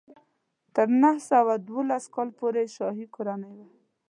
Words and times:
تر 0.75 0.87
نهه 1.01 1.19
سوه 1.29 1.53
دولس 1.69 2.03
کال 2.15 2.29
پورې 2.39 2.63
شاهي 2.75 3.05
کورنۍ 3.15 3.53
وه. 3.57 3.67